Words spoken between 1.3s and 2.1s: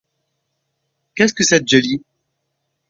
que cette Djali?